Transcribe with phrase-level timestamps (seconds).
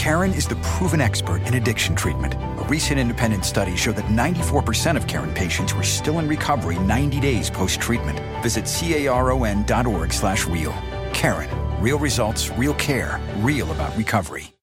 [0.00, 2.32] Karen is the proven expert in addiction treatment.
[2.32, 7.20] A recent independent study showed that 94% of Karen patients were still in recovery 90
[7.20, 8.18] days post-treatment.
[8.42, 10.72] Visit caron.org slash real.
[11.12, 11.50] Karen.
[11.82, 14.54] Real results, real care, real about recovery.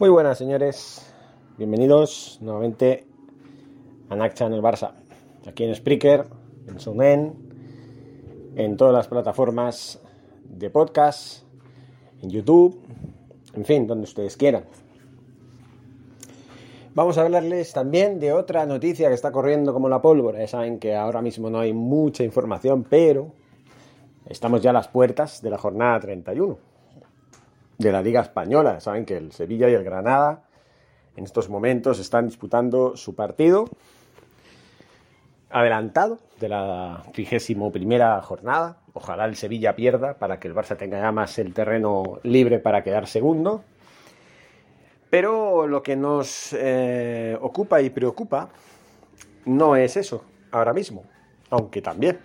[0.00, 1.14] Muy buenas, señores.
[1.58, 3.06] Bienvenidos nuevamente
[4.10, 4.94] a Nacha en el Barça.
[5.46, 6.26] Aquí en Spreaker,
[6.66, 7.36] en Sunen,
[8.56, 10.00] en todas las plataformas
[10.42, 11.47] de podcast,
[12.22, 12.78] en YouTube,
[13.54, 14.64] en fin, donde ustedes quieran.
[16.94, 20.40] Vamos a hablarles también de otra noticia que está corriendo como la pólvora.
[20.40, 23.32] Ya saben que ahora mismo no hay mucha información, pero
[24.28, 26.58] estamos ya a las puertas de la jornada 31
[27.78, 28.80] de la Liga Española.
[28.80, 30.42] Saben que el Sevilla y el Granada
[31.16, 33.66] en estos momentos están disputando su partido
[35.50, 38.78] adelantado de la trigésimo primera jornada.
[38.92, 42.82] Ojalá el Sevilla pierda para que el Barça tenga ya más el terreno libre para
[42.82, 43.64] quedar segundo.
[45.10, 48.50] Pero lo que nos eh, ocupa y preocupa
[49.46, 51.04] no es eso ahora mismo,
[51.48, 52.18] aunque también,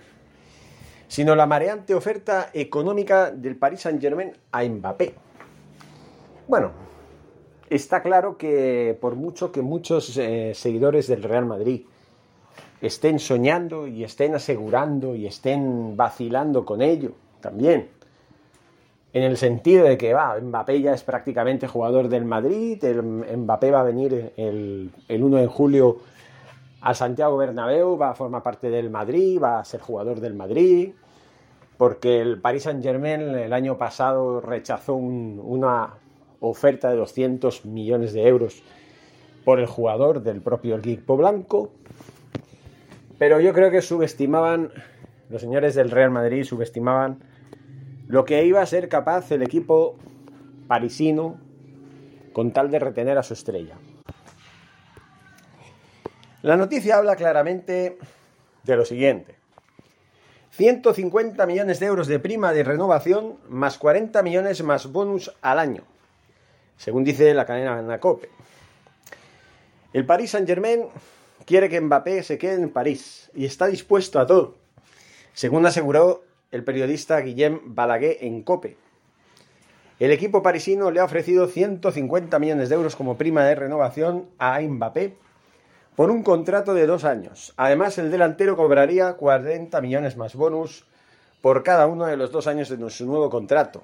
[1.07, 5.13] sino la mareante oferta económica del Paris Saint-Germain a Mbappé.
[6.47, 6.71] Bueno,
[7.69, 11.85] está claro que por mucho que muchos eh, seguidores del Real Madrid
[12.87, 17.89] estén soñando y estén asegurando y estén vacilando con ello también,
[19.13, 23.69] en el sentido de que va, Mbappé ya es prácticamente jugador del Madrid, el Mbappé
[23.69, 25.99] va a venir el, el 1 de julio
[26.81, 30.93] a Santiago Bernabéu, va a formar parte del Madrid, va a ser jugador del Madrid,
[31.77, 35.93] porque el Paris Saint Germain el año pasado rechazó un, una
[36.39, 38.63] oferta de 200 millones de euros
[39.45, 41.71] por el jugador del propio equipo blanco.
[43.23, 44.69] Pero yo creo que subestimaban,
[45.29, 47.23] los señores del Real Madrid subestimaban
[48.09, 49.95] lo que iba a ser capaz el equipo
[50.67, 51.39] parisino
[52.33, 53.77] con tal de retener a su estrella.
[56.41, 57.97] La noticia habla claramente
[58.65, 59.35] de lo siguiente.
[60.49, 65.83] 150 millones de euros de prima de renovación más 40 millones más bonus al año
[66.75, 68.27] según dice la cadena Nacope.
[69.93, 70.89] El Paris Saint-Germain
[71.45, 74.55] quiere que Mbappé se quede en París y está dispuesto a todo,
[75.33, 78.77] según aseguró el periodista Guillem Balaguer en Cope.
[79.99, 84.59] El equipo parisino le ha ofrecido 150 millones de euros como prima de renovación a
[84.59, 85.15] Mbappé
[85.95, 87.53] por un contrato de dos años.
[87.57, 90.85] Además, el delantero cobraría 40 millones más bonus
[91.41, 93.83] por cada uno de los dos años de su nuevo contrato.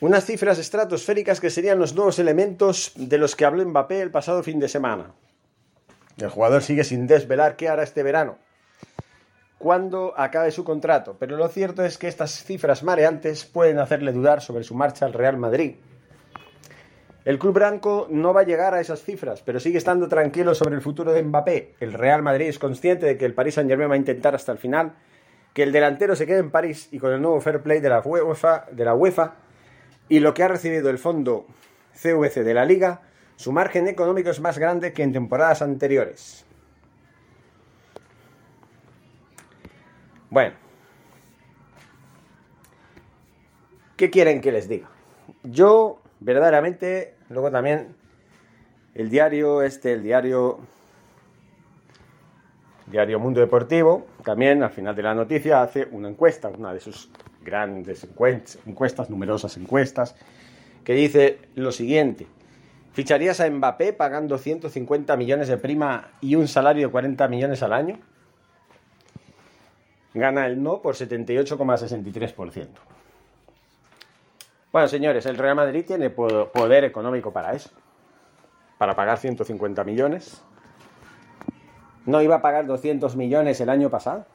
[0.00, 4.42] Unas cifras estratosféricas que serían los nuevos elementos de los que habló Mbappé el pasado
[4.42, 5.12] fin de semana.
[6.16, 8.38] El jugador sigue sin desvelar qué hará este verano,
[9.58, 14.40] cuando acabe su contrato, pero lo cierto es que estas cifras mareantes pueden hacerle dudar
[14.40, 15.74] sobre su marcha al Real Madrid.
[17.26, 20.76] El club blanco no va a llegar a esas cifras, pero sigue estando tranquilo sobre
[20.76, 21.74] el futuro de Mbappé.
[21.78, 24.58] El Real Madrid es consciente de que el Paris Saint-Germain va a intentar hasta el
[24.58, 24.94] final
[25.52, 28.00] que el delantero se quede en París y con el nuevo fair play de la
[28.00, 29.34] UEFA, de la UEFA
[30.10, 31.46] y lo que ha recibido el fondo
[31.94, 33.00] CVC de la liga,
[33.36, 36.44] su margen económico es más grande que en temporadas anteriores.
[40.28, 40.56] Bueno,
[43.96, 44.88] ¿qué quieren que les diga?
[45.44, 47.94] Yo, verdaderamente, luego también
[48.94, 50.58] el diario este, el diario
[52.86, 57.08] Diario Mundo Deportivo, también al final de la noticia hace una encuesta, una de sus
[57.50, 58.06] grandes
[58.66, 60.14] encuestas, numerosas encuestas,
[60.84, 62.26] que dice lo siguiente.
[62.92, 67.72] ¿Ficharías a Mbappé pagando 150 millones de prima y un salario de 40 millones al
[67.72, 67.98] año?
[70.14, 72.68] Gana el no por 78,63%.
[74.72, 77.70] Bueno, señores, el Real Madrid tiene poder económico para eso.
[78.78, 80.42] Para pagar 150 millones.
[82.06, 84.26] No iba a pagar 200 millones el año pasado.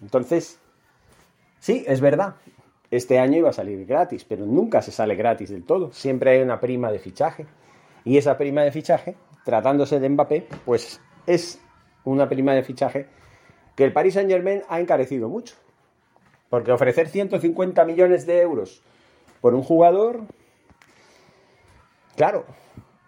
[0.00, 0.58] Entonces,
[1.60, 2.36] Sí, es verdad.
[2.90, 5.92] Este año iba a salir gratis, pero nunca se sale gratis del todo.
[5.92, 7.46] Siempre hay una prima de fichaje.
[8.04, 9.14] Y esa prima de fichaje,
[9.44, 11.60] tratándose de Mbappé, pues es
[12.04, 13.06] una prima de fichaje
[13.76, 15.54] que el Paris Saint Germain ha encarecido mucho.
[16.48, 18.82] Porque ofrecer 150 millones de euros
[19.40, 20.22] por un jugador,
[22.16, 22.44] claro,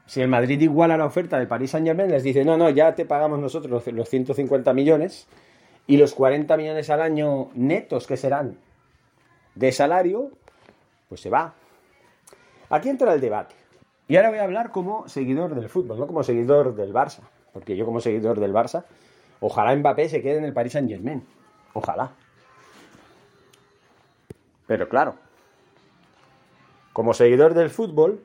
[0.07, 2.95] si el Madrid iguala la oferta del Paris Saint Germain, les dice, no, no, ya
[2.95, 5.27] te pagamos nosotros los 150 millones
[5.87, 8.59] y los 40 millones al año netos que serán
[9.55, 10.31] de salario,
[11.09, 11.55] pues se va.
[12.71, 13.55] Aquí entra el debate.
[14.09, 17.21] Y ahora voy a hablar como seguidor del fútbol, no como seguidor del Barça.
[17.53, 18.85] Porque yo como seguidor del Barça,
[19.41, 21.23] ojalá Mbappé se quede en el Paris Saint Germain.
[21.75, 22.13] Ojalá.
[24.67, 25.17] Pero claro,
[26.93, 28.23] como seguidor del fútbol,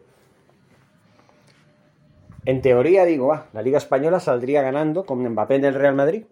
[2.45, 6.23] en teoría digo, ah, la Liga Española saldría ganando con Mbappé en el Real Madrid.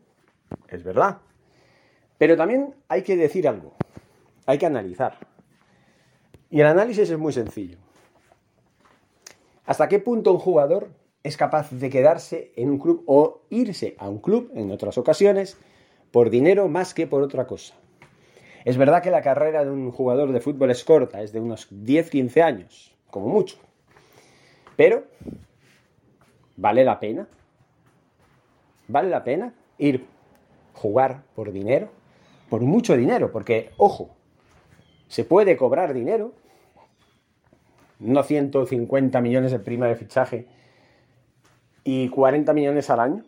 [0.70, 1.20] Es verdad.
[2.18, 3.74] Pero también hay que decir algo.
[4.46, 5.18] Hay que analizar.
[6.50, 7.78] Y el análisis es muy sencillo.
[9.66, 10.90] ¿Hasta qué punto un jugador
[11.24, 15.58] es capaz de quedarse en un club o irse a un club en otras ocasiones
[16.12, 17.74] por dinero más que por otra cosa?
[18.64, 21.72] Es verdad que la carrera de un jugador de fútbol es corta, es de unos
[21.72, 23.58] 10-15 años, como mucho.
[24.76, 25.04] Pero,
[26.58, 27.28] ¿vale la pena?
[28.88, 30.06] ¿Vale la pena ir
[30.76, 31.90] jugar por dinero?
[32.50, 34.16] Por mucho dinero, porque, ojo,
[35.08, 36.34] se puede cobrar dinero,
[38.00, 40.46] no 150 millones de prima de fichaje
[41.84, 43.24] y 40 millones al año.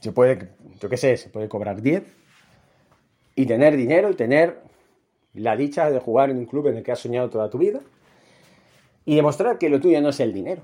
[0.00, 2.04] Se puede, yo qué sé, se puede cobrar 10
[3.34, 4.60] y tener dinero y tener
[5.32, 7.80] la dicha de jugar en un club en el que has soñado toda tu vida
[9.04, 10.62] y demostrar que lo tuyo no es el dinero.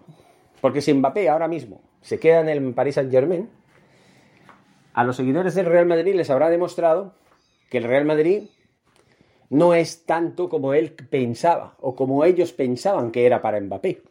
[0.60, 3.48] Porque si Mbappé ahora mismo se queda en el Paris Saint Germain,
[5.00, 7.14] a los seguidores del Real Madrid les habrá demostrado
[7.70, 8.42] que el Real Madrid
[9.48, 14.02] no es tanto como él pensaba o como ellos pensaban que era para Mbappé.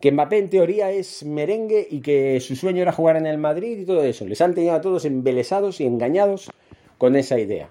[0.00, 3.78] Que Mbappé en teoría es merengue y que su sueño era jugar en el Madrid
[3.80, 4.24] y todo eso.
[4.24, 6.50] Les han tenido a todos embelesados y engañados
[6.96, 7.68] con esa idea.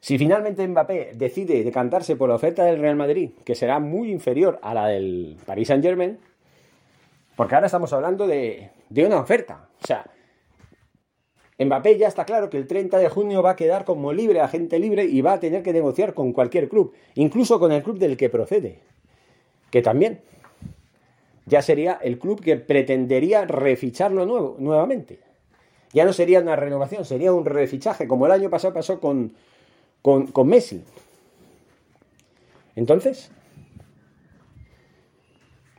[0.00, 4.58] Si finalmente Mbappé decide decantarse por la oferta del Real Madrid, que será muy inferior
[4.60, 6.18] a la del Paris Saint Germain,
[7.36, 9.66] porque ahora estamos hablando de, de una oferta.
[9.82, 10.04] O sea,
[11.60, 14.78] Mbappé ya está claro que el 30 de junio va a quedar como libre, agente
[14.78, 18.16] libre, y va a tener que negociar con cualquier club, incluso con el club del
[18.16, 18.78] que procede,
[19.70, 20.22] que también
[21.44, 25.18] ya sería el club que pretendería reficharlo nuevo, nuevamente.
[25.92, 29.34] Ya no sería una renovación, sería un refichaje, como el año pasado pasó con,
[30.00, 30.82] con, con Messi.
[32.74, 33.30] Entonces,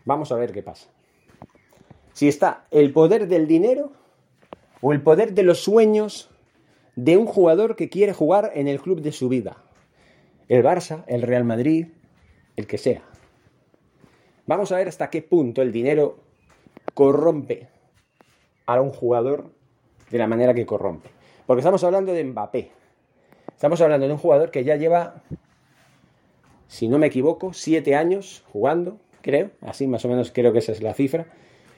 [0.06, 0.90] vamos a ver qué pasa.
[2.14, 3.94] Si está el poder del dinero
[4.82, 6.30] o el poder de los sueños
[6.96, 9.58] de un jugador que quiere jugar en el club de su vida.
[10.50, 11.88] El Barça, el Real Madrid,
[12.56, 13.04] el que sea.
[14.46, 16.20] Vamos a ver hasta qué punto el dinero
[16.94, 17.70] corrompe
[18.66, 19.52] a un jugador
[20.10, 21.10] de la manera que corrompe.
[21.46, 22.72] Porque estamos hablando de Mbappé.
[23.54, 25.24] Estamos hablando de un jugador que ya lleva,
[26.68, 30.72] si no me equivoco, siete años jugando, creo, así más o menos creo que esa
[30.72, 31.28] es la cifra,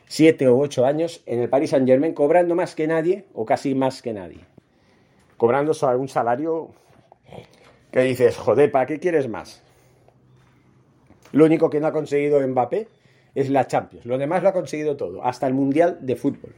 [0.08, 3.76] siete o ocho años en el Paris Saint Germain cobrando más que nadie o casi
[3.76, 4.40] más que nadie.
[5.38, 6.70] Cobrando algún salario
[7.92, 9.62] que dices, joder, ¿para qué quieres más?
[11.32, 12.88] Lo único que no ha conseguido Mbappé
[13.36, 14.06] es la Champions.
[14.06, 16.54] Lo demás lo ha conseguido todo, hasta el Mundial de Fútbol.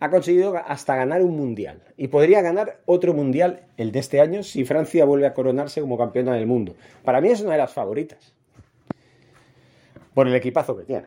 [0.00, 1.82] Ha conseguido hasta ganar un Mundial.
[1.96, 5.98] Y podría ganar otro Mundial, el de este año, si Francia vuelve a coronarse como
[5.98, 6.74] campeona del mundo.
[7.04, 8.32] Para mí es una de las favoritas.
[10.14, 11.06] Por el equipazo que tiene,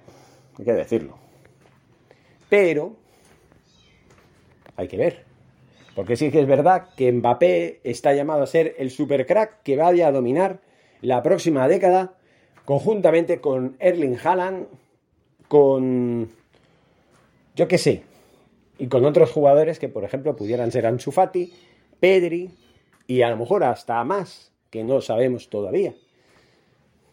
[0.57, 1.24] hay que decirlo.
[2.49, 2.95] Pero
[4.75, 5.23] hay que ver.
[5.95, 10.07] Porque sí que es verdad que Mbappé está llamado a ser el supercrack que vaya
[10.07, 10.59] a dominar
[11.01, 12.15] la próxima década
[12.65, 14.67] conjuntamente con Erling Haaland,
[15.47, 16.29] con
[17.55, 18.03] yo qué sé,
[18.77, 21.53] y con otros jugadores que por ejemplo pudieran ser Ansu Fati,
[21.99, 22.51] Pedri
[23.07, 25.93] y a lo mejor hasta más que no sabemos todavía.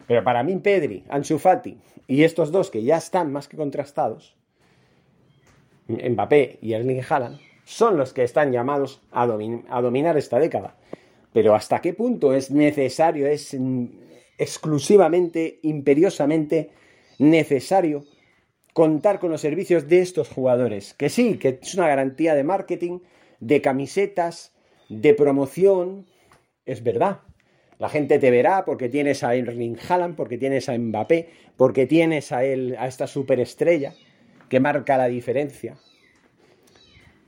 [0.07, 4.35] Pero para mí Pedri, Ansu Fati y estos dos que ya están más que contrastados
[5.87, 10.75] Mbappé y Erling Haaland, son los que están llamados a, dominar esta década.
[11.31, 13.57] Pero ¿hasta qué punto es necesario, es
[14.37, 16.69] exclusivamente, imperiosamente
[17.19, 18.05] necesario
[18.73, 20.93] contar con los servicios de estos jugadores?
[20.93, 22.99] Que sí, que es una garantía de marketing,
[23.39, 24.53] de camisetas,
[24.89, 26.05] de promoción,
[26.65, 27.21] es verdad.
[27.79, 32.31] La gente te verá porque tienes a Erling Haaland, porque tienes a Mbappé, porque tienes
[32.31, 33.93] a él, a esta superestrella
[34.53, 35.77] que marca la diferencia.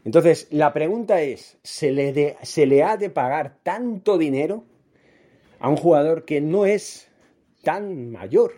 [0.03, 4.63] Entonces, la pregunta es, ¿se le, ¿se le ha de pagar tanto dinero
[5.59, 7.11] a un jugador que no es
[7.63, 8.53] tan mayor?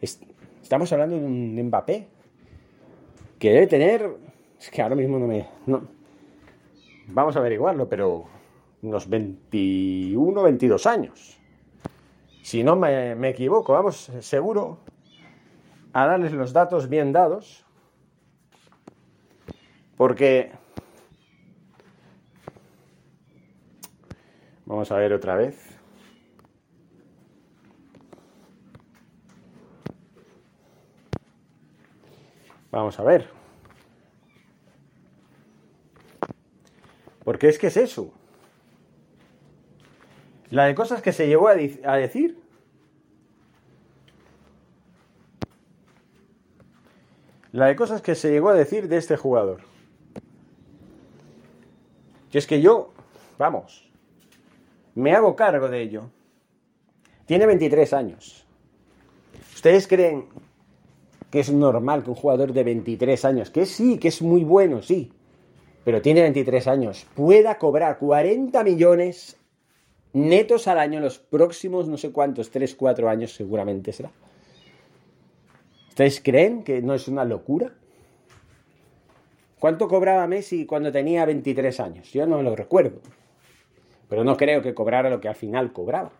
[0.00, 2.08] estamos hablando de un Mbappé
[3.38, 4.16] que debe tener...
[4.58, 5.46] Es que ahora mismo no me...
[5.66, 5.86] No,
[7.08, 8.24] vamos a averiguarlo, pero
[8.80, 11.38] unos 21, 22 años.
[12.40, 14.78] Si no me, me equivoco, vamos, seguro
[15.92, 17.66] a darles los datos bien dados,
[20.00, 20.50] porque
[24.64, 25.78] vamos a ver otra vez.
[32.70, 33.28] Vamos a ver.
[37.22, 38.10] Porque es que es eso.
[40.48, 42.42] La de cosas que se llegó a, a decir.
[47.52, 49.68] La de cosas que se llegó a decir de este jugador.
[52.32, 52.92] Y es que yo,
[53.38, 53.90] vamos,
[54.94, 56.10] me hago cargo de ello.
[57.26, 58.46] Tiene 23 años.
[59.54, 60.26] ¿Ustedes creen
[61.30, 64.82] que es normal que un jugador de 23 años, que sí, que es muy bueno,
[64.82, 65.12] sí,
[65.84, 69.36] pero tiene 23 años, pueda cobrar 40 millones
[70.12, 74.10] netos al año en los próximos no sé cuántos, 3, 4 años seguramente será?
[75.88, 77.72] ¿Ustedes creen que no es una locura?
[79.60, 82.10] ¿Cuánto cobraba Messi cuando tenía 23 años?
[82.12, 83.02] Yo no lo recuerdo.
[84.08, 86.12] Pero no creo que cobrara lo que al final cobraba.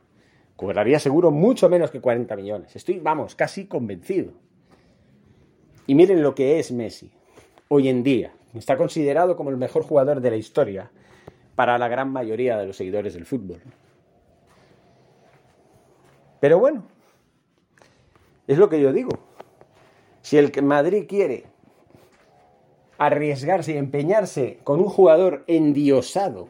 [0.57, 2.77] Cobraría seguro mucho menos que 40 millones.
[2.77, 4.33] Estoy, vamos, casi convencido.
[5.87, 7.11] Y miren lo que es Messi
[7.69, 8.31] hoy en día.
[8.53, 10.91] Está considerado como el mejor jugador de la historia
[11.55, 13.63] para la gran mayoría de los seguidores del fútbol.
[16.41, 16.85] Pero bueno,
[18.47, 19.19] es lo que yo digo.
[20.21, 21.47] Si el Madrid quiere
[23.01, 26.49] arriesgarse y empeñarse con un jugador endiosado,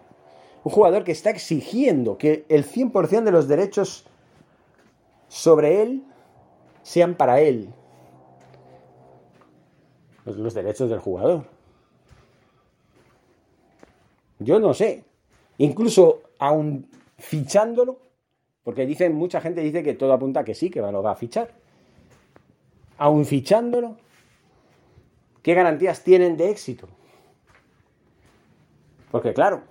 [0.65, 4.05] un jugador que está exigiendo que el 100% de los derechos
[5.29, 6.03] sobre él
[6.83, 7.73] sean para él,
[10.25, 11.45] los derechos del jugador.
[14.41, 15.05] Yo no sé.
[15.59, 17.99] Incluso aún fichándolo,
[18.65, 21.55] porque dicen, mucha gente dice que todo apunta que sí, que lo va a fichar.
[22.99, 23.99] Aún fichándolo,
[25.43, 26.89] ¿qué garantías tienen de éxito?
[29.11, 29.63] Porque claro,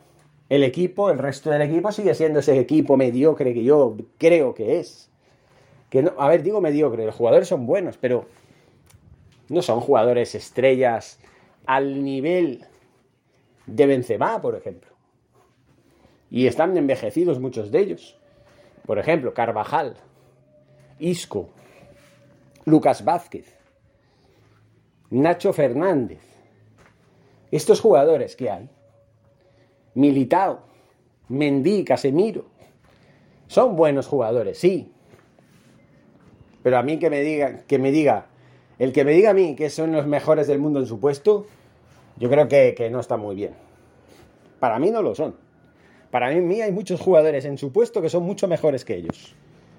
[0.50, 4.80] el equipo, el resto del equipo sigue siendo ese equipo mediocre que yo creo que
[4.80, 5.10] es.
[5.90, 8.26] Que no, a ver, digo mediocre, los jugadores son buenos, pero
[9.48, 11.20] no son jugadores estrellas
[11.66, 12.66] al nivel
[13.66, 14.90] de Benzema, por ejemplo.
[16.32, 18.20] Y están envejecidos muchos de ellos.
[18.86, 19.96] Por ejemplo, Carvajal,
[21.00, 21.50] Isco,
[22.66, 23.59] Lucas Vázquez,
[25.12, 26.22] Nacho Fernández.
[27.52, 28.70] Estos jugadores que hay,
[29.96, 30.62] Militao,
[31.30, 32.46] Mendy, Casemiro,
[33.48, 34.92] son buenos jugadores, sí.
[36.62, 38.28] Pero a mí que me diga, que me diga,
[38.78, 41.48] el que me diga a mí que son los mejores del mundo en su puesto,
[42.18, 43.54] yo creo que, no está muy bien.
[44.60, 45.36] Para mí no lo son.
[46.12, 49.36] Para mí hay muchos jugadores en su puesto que son mucho mejores que ellos.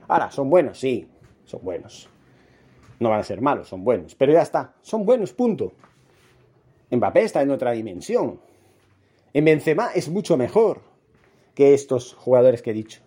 [0.09, 0.79] Ahora, ¿son buenos?
[0.79, 1.07] Sí,
[1.45, 2.09] son buenos.
[3.01, 4.15] No van a ser malos, son buenos.
[4.15, 5.73] Pero ya está, son buenos, punto.
[6.91, 8.41] Mbappé está en otra dimensión.
[9.33, 10.83] En Benzema es mucho mejor
[11.55, 13.01] que estos jugadores que he dicho.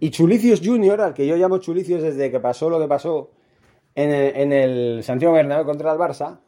[0.00, 3.30] Y Chulicios Junior, al que yo llamo Chulicios desde que pasó lo que pasó
[3.94, 6.40] en el, en el Santiago Bernabéu contra el Barça,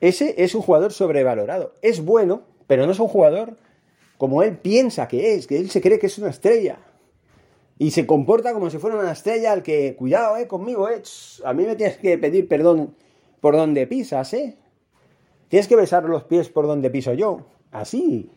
[0.00, 1.74] ese es un jugador sobrevalorado.
[1.82, 3.56] Es bueno, pero no es un jugador
[4.18, 6.78] como él piensa que es, que él se cree que es una estrella.
[7.78, 11.02] Y se comporta como si fuera una estrella al que, cuidado, eh, conmigo, eh,
[11.44, 12.94] a mí me tienes que pedir perdón
[13.40, 14.56] por donde pisas, eh.
[15.48, 17.46] Tienes que besar los pies por donde piso yo.
[17.70, 18.30] Así.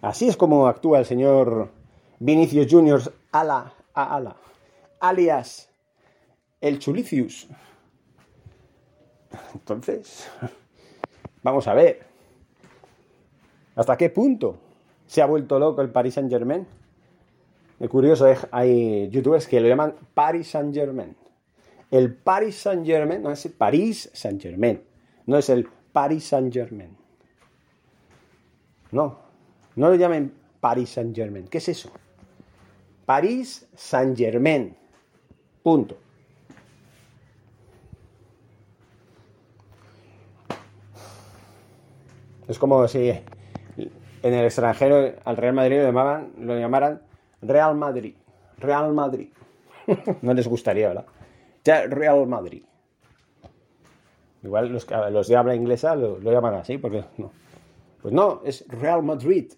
[0.00, 1.70] Así es como actúa el señor
[2.18, 4.36] Vinicius Junior ala, a ala,
[5.00, 5.68] alias
[6.60, 7.48] el Chulicius.
[9.54, 10.28] Entonces,
[11.42, 12.00] Vamos a ver.
[13.74, 14.56] ¿Hasta qué punto
[15.06, 16.66] se ha vuelto loco el Paris Saint Germain?
[17.82, 21.16] Es curioso, hay youtubers que lo llaman Paris Saint Germain.
[21.90, 24.80] El Paris Saint Germain no es el Paris Saint Germain,
[25.26, 26.96] no es el Paris Saint Germain.
[28.92, 29.18] No,
[29.74, 31.48] no lo llamen Paris Saint Germain.
[31.48, 31.90] ¿Qué es eso?
[33.04, 34.76] Paris Saint Germain.
[35.64, 35.96] Punto.
[42.46, 43.90] Es como si en
[44.22, 47.02] el extranjero al Real Madrid lo, llamaban, lo llamaran
[47.42, 48.14] Real Madrid.
[48.58, 49.28] Real Madrid.
[50.22, 51.06] no les gustaría, ¿verdad?
[51.64, 52.62] Ya Real Madrid.
[54.42, 57.30] Igual los, los de habla inglesa lo, llaman así, porque no.
[58.00, 59.52] Pues no, es Real Madrid.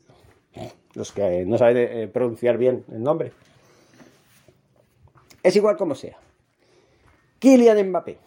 [0.95, 3.33] Los que no saben eh, pronunciar bien el nombre.
[5.43, 6.17] Es igual como sea.
[7.39, 8.19] Kylian Mbappé.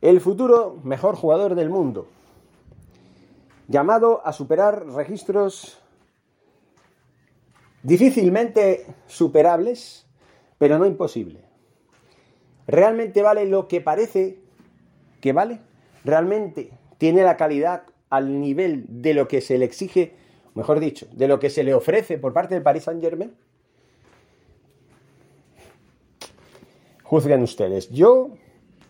[0.00, 2.08] El futuro mejor jugador del mundo
[3.68, 5.78] llamado a superar registros
[7.88, 10.06] difícilmente superables,
[10.58, 11.40] pero no imposible.
[12.66, 14.40] ¿Realmente vale lo que parece
[15.22, 15.60] que vale?
[16.04, 20.14] ¿Realmente tiene la calidad al nivel de lo que se le exige,
[20.54, 23.34] mejor dicho, de lo que se le ofrece por parte del Paris Saint-Germain?
[27.04, 27.88] Juzguen ustedes.
[27.88, 28.32] Yo,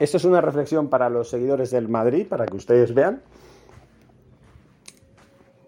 [0.01, 3.23] esto es una reflexión para los seguidores del Madrid, para que ustedes vean.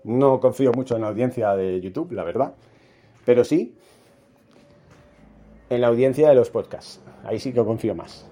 [0.03, 2.55] No confío mucho en la audiencia de YouTube, la verdad,
[3.25, 3.75] pero sí
[5.71, 7.01] en la audiencia de los podcasts.
[7.25, 8.27] Ahí sí que confío más.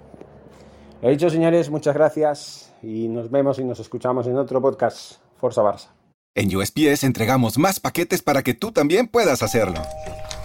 [1.00, 5.21] Lo dicho, señores, muchas gracias y nos vemos y nos escuchamos en otro podcast.
[5.37, 5.88] Forza Barça.
[6.35, 9.80] En USPS entregamos más paquetes para que tú también puedas hacerlo.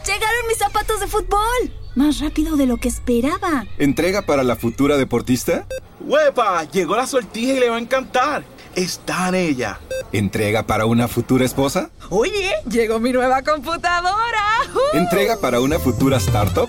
[0.06, 1.74] ¡Llegaron mis zapatos de fútbol!
[1.96, 3.66] Más rápido de lo que esperaba.
[3.78, 5.68] ¿Entrega para la futura deportista?
[6.02, 6.64] ¡Huepa!
[6.66, 8.44] Llegó la sortija y le va a encantar.
[8.76, 9.80] Está en ella.
[10.12, 11.92] ¿Entrega para una futura esposa?
[12.10, 14.42] Oye, llegó mi nueva computadora.
[14.74, 14.98] ¡Uh!
[14.98, 16.68] ¿Entrega para una futura startup?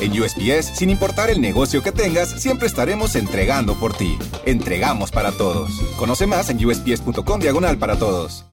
[0.00, 4.18] En USPS, sin importar el negocio que tengas, siempre estaremos entregando por ti.
[4.44, 5.70] Entregamos para todos.
[5.98, 8.44] Conoce más en usps.com diagonal para todos.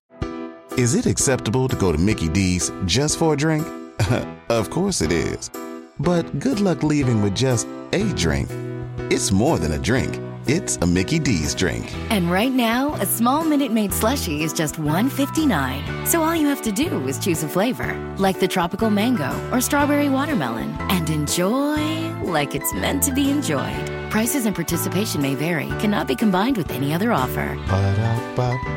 [0.78, 3.66] Is it acceptable to go to Mickey D's just for a drink?
[4.50, 5.52] of course it is.
[6.00, 8.50] But good luck leaving with just a drink.
[9.10, 10.20] It's more than a drink.
[10.48, 11.92] It's a Mickey D's drink.
[12.12, 16.06] And right now, a small Minute Maid slushie is just $1.59.
[16.08, 19.60] So all you have to do is choose a flavor, like the tropical mango or
[19.60, 23.90] strawberry watermelon, and enjoy like it's meant to be enjoyed.
[24.12, 27.58] Prices and participation may vary, cannot be combined with any other offer.
[27.68, 28.76] Ba-da-ba-ba-ba.